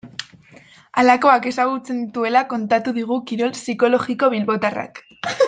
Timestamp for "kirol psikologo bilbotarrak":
3.33-5.05